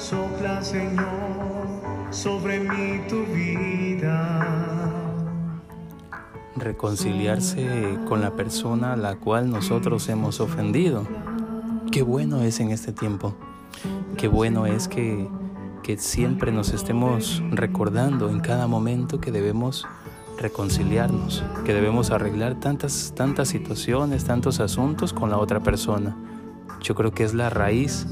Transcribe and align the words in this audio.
sopla 0.00 0.62
Señor 0.62 1.68
sobre 2.10 2.60
mí 2.60 3.02
tu 3.08 3.22
vida. 3.26 4.90
Reconciliarse 6.56 7.98
con 8.08 8.22
la 8.22 8.30
persona 8.32 8.94
a 8.94 8.96
la 8.96 9.16
cual 9.16 9.50
nosotros 9.50 10.08
hemos 10.08 10.40
ofendido. 10.40 11.06
Qué 11.92 12.02
bueno 12.02 12.40
es 12.40 12.60
en 12.60 12.70
este 12.70 12.92
tiempo. 12.92 13.34
Qué 14.16 14.26
bueno 14.26 14.66
es 14.66 14.88
que, 14.88 15.28
que 15.82 15.98
siempre 15.98 16.50
nos 16.50 16.72
estemos 16.72 17.42
recordando 17.50 18.30
en 18.30 18.40
cada 18.40 18.66
momento 18.66 19.20
que 19.20 19.30
debemos 19.30 19.86
reconciliarnos, 20.38 21.44
que 21.66 21.74
debemos 21.74 22.10
arreglar 22.10 22.58
tantas, 22.58 23.12
tantas 23.14 23.48
situaciones, 23.48 24.24
tantos 24.24 24.60
asuntos 24.60 25.12
con 25.12 25.28
la 25.28 25.36
otra 25.36 25.60
persona. 25.60 26.16
Yo 26.80 26.94
creo 26.94 27.12
que 27.12 27.24
es 27.24 27.34
la 27.34 27.50
raíz, 27.50 28.06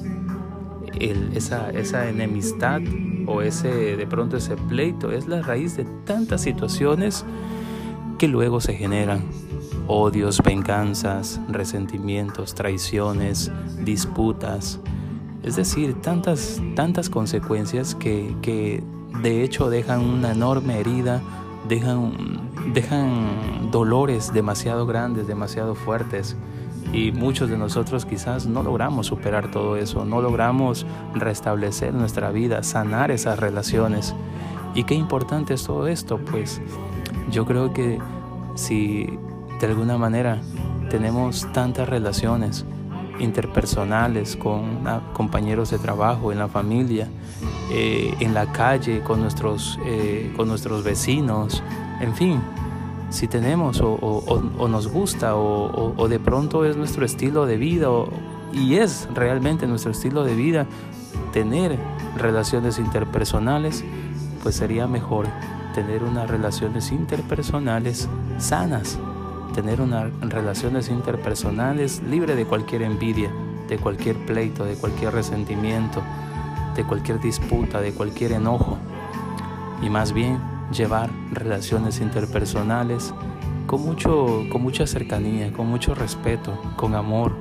esa, 1.00 2.08
enemistad 2.08 2.80
o 3.26 3.42
ese 3.42 3.96
de 3.96 4.06
pronto 4.06 4.36
ese 4.36 4.56
pleito, 4.56 5.12
es 5.12 5.26
la 5.28 5.42
raíz 5.42 5.76
de 5.76 5.84
tantas 6.04 6.42
situaciones 6.42 7.24
que 8.18 8.28
luego 8.28 8.60
se 8.60 8.74
generan. 8.74 9.24
Odios, 9.86 10.42
venganzas, 10.42 11.40
resentimientos, 11.48 12.54
traiciones, 12.54 13.50
disputas. 13.84 14.80
Es 15.42 15.56
decir, 15.56 15.94
tantas, 16.02 16.60
tantas 16.74 17.08
consecuencias 17.08 17.94
que, 17.94 18.36
que 18.42 18.82
de 19.22 19.42
hecho 19.42 19.70
dejan 19.70 20.04
una 20.04 20.32
enorme 20.32 20.78
herida 20.78 21.22
dejan, 21.68 22.50
dejan 22.72 23.70
dolores 23.70 24.32
demasiado 24.32 24.86
grandes, 24.86 25.26
demasiado 25.26 25.74
fuertes. 25.74 26.36
Y 26.92 27.12
muchos 27.12 27.50
de 27.50 27.58
nosotros 27.58 28.06
quizás 28.06 28.46
no 28.46 28.62
logramos 28.62 29.06
superar 29.06 29.50
todo 29.50 29.76
eso, 29.76 30.04
no 30.04 30.22
logramos 30.22 30.86
restablecer 31.14 31.92
nuestra 31.92 32.30
vida, 32.30 32.62
sanar 32.62 33.10
esas 33.10 33.38
relaciones. 33.38 34.14
¿Y 34.74 34.84
qué 34.84 34.94
importante 34.94 35.54
es 35.54 35.64
todo 35.64 35.86
esto? 35.86 36.18
Pues 36.18 36.60
yo 37.30 37.44
creo 37.44 37.72
que 37.72 37.98
si 38.54 39.18
de 39.60 39.66
alguna 39.66 39.98
manera 39.98 40.40
tenemos 40.88 41.46
tantas 41.52 41.88
relaciones 41.88 42.64
interpersonales 43.20 44.36
con 44.36 44.84
compañeros 45.12 45.70
de 45.70 45.78
trabajo, 45.78 46.32
en 46.32 46.38
la 46.38 46.48
familia, 46.48 47.08
eh, 47.70 48.14
en 48.20 48.34
la 48.34 48.52
calle, 48.52 49.00
con 49.00 49.20
nuestros, 49.20 49.78
eh, 49.84 50.32
con 50.36 50.48
nuestros 50.48 50.84
vecinos, 50.84 51.62
en 52.00 52.14
fin, 52.14 52.40
si 53.10 53.26
tenemos 53.26 53.80
o, 53.82 54.68
nos 54.68 54.88
gusta 54.88 55.36
o, 55.36 56.08
de 56.08 56.18
pronto 56.18 56.64
es 56.64 56.76
nuestro 56.76 57.04
estilo 57.04 57.46
de 57.46 57.56
vida 57.56 57.88
y 58.52 58.76
es 58.76 59.08
realmente 59.14 59.66
nuestro 59.66 59.92
estilo 59.92 60.24
de 60.24 60.34
vida 60.34 60.66
tener 61.32 61.78
relaciones 62.16 62.78
interpersonales, 62.78 63.84
pues 64.42 64.56
sería 64.56 64.86
mejor 64.86 65.26
tener 65.74 66.02
unas 66.02 66.28
relaciones 66.28 66.90
interpersonales 66.90 68.08
sanas, 68.38 68.98
tener 69.54 69.80
unas 69.80 70.10
relaciones 70.20 70.88
interpersonales 70.88 72.02
libre 72.02 72.34
de 72.34 72.46
cualquier 72.46 72.82
envidia, 72.82 73.30
de 73.68 73.78
cualquier 73.78 74.16
pleito, 74.26 74.64
de 74.64 74.74
cualquier 74.74 75.12
resentimiento, 75.12 76.02
de 76.74 76.84
cualquier 76.84 77.20
disputa, 77.20 77.80
de 77.80 77.92
cualquier 77.92 78.32
enojo, 78.32 78.78
y 79.82 79.90
más 79.90 80.12
bien 80.12 80.57
llevar 80.72 81.10
relaciones 81.32 82.00
interpersonales 82.00 83.14
con, 83.66 83.82
mucho, 83.82 84.44
con 84.50 84.62
mucha 84.62 84.86
cercanía, 84.86 85.52
con 85.52 85.66
mucho 85.66 85.94
respeto, 85.94 86.58
con 86.76 86.94
amor, 86.94 87.32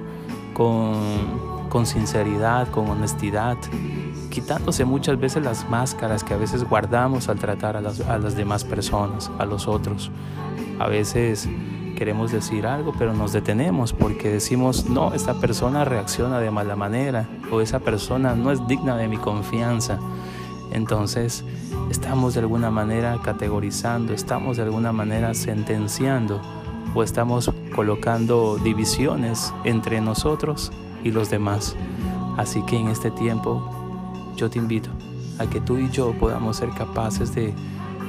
con, 0.53 0.95
con 1.69 1.85
sinceridad, 1.85 2.67
con 2.69 2.89
honestidad, 2.89 3.57
quitándose 4.29 4.85
muchas 4.85 5.19
veces 5.19 5.43
las 5.43 5.69
máscaras 5.69 6.23
que 6.23 6.33
a 6.33 6.37
veces 6.37 6.63
guardamos 6.63 7.29
al 7.29 7.39
tratar 7.39 7.77
a 7.77 7.81
las, 7.81 8.01
a 8.01 8.17
las 8.17 8.35
demás 8.35 8.63
personas, 8.63 9.31
a 9.39 9.45
los 9.45 9.67
otros. 9.67 10.11
A 10.79 10.87
veces 10.87 11.49
queremos 11.97 12.31
decir 12.31 12.67
algo, 12.67 12.93
pero 12.97 13.13
nos 13.13 13.33
detenemos 13.33 13.91
porque 13.91 14.29
decimos, 14.29 14.87
no, 14.87 15.13
esta 15.15 15.33
persona 15.39 15.83
reacciona 15.83 16.39
de 16.39 16.51
mala 16.51 16.75
manera 16.75 17.27
o 17.51 17.59
esa 17.59 17.79
persona 17.79 18.35
no 18.35 18.51
es 18.51 18.65
digna 18.67 18.95
de 18.95 19.07
mi 19.07 19.17
confianza. 19.17 19.99
Entonces, 20.71 21.43
estamos 21.89 22.33
de 22.33 22.41
alguna 22.41 22.71
manera 22.71 23.19
categorizando, 23.23 24.13
estamos 24.13 24.57
de 24.57 24.63
alguna 24.63 24.91
manera 24.91 25.33
sentenciando 25.33 26.41
o 26.93 27.03
estamos 27.03 27.51
colocando 27.75 28.57
divisiones 28.57 29.53
entre 29.63 30.01
nosotros 30.01 30.71
y 31.03 31.11
los 31.11 31.29
demás. 31.29 31.75
Así 32.37 32.61
que 32.63 32.77
en 32.77 32.87
este 32.87 33.11
tiempo 33.11 33.61
yo 34.35 34.49
te 34.49 34.59
invito 34.59 34.89
a 35.39 35.45
que 35.47 35.61
tú 35.61 35.77
y 35.77 35.89
yo 35.89 36.13
podamos 36.13 36.57
ser 36.57 36.69
capaces 36.71 37.33
de, 37.33 37.53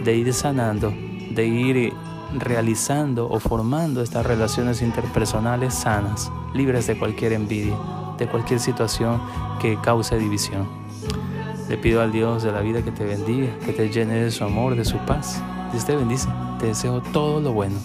de 0.04 0.16
ir 0.16 0.32
sanando, 0.32 0.92
de 1.30 1.46
ir 1.46 1.92
realizando 2.36 3.28
o 3.28 3.40
formando 3.40 4.02
estas 4.02 4.26
relaciones 4.26 4.82
interpersonales 4.82 5.74
sanas, 5.74 6.30
libres 6.54 6.86
de 6.86 6.98
cualquier 6.98 7.32
envidia, 7.32 7.76
de 8.18 8.26
cualquier 8.26 8.60
situación 8.60 9.20
que 9.60 9.78
cause 9.80 10.18
división. 10.18 10.87
Le 11.68 11.76
pido 11.76 12.00
al 12.00 12.12
Dios 12.12 12.42
de 12.42 12.52
la 12.52 12.60
vida 12.60 12.82
que 12.82 12.90
te 12.90 13.04
bendiga, 13.04 13.48
que 13.64 13.72
te 13.72 13.90
llene 13.90 14.14
de 14.14 14.30
su 14.30 14.42
amor, 14.44 14.74
de 14.74 14.84
su 14.84 14.96
paz. 14.98 15.42
Dios 15.70 15.84
te 15.84 15.94
bendice. 15.94 16.28
Te 16.58 16.66
deseo 16.66 17.02
todo 17.12 17.40
lo 17.40 17.52
bueno. 17.52 17.76